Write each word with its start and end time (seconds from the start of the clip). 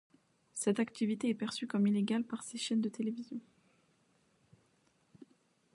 Cette 0.55 0.79
activité 0.79 1.29
est 1.29 1.35
perçu 1.35 1.67
comme 1.67 1.85
illégale 1.85 2.23
par 2.23 2.41
ces 2.41 2.57
chaines 2.57 2.81
de 2.81 2.89
télévision. 2.89 3.39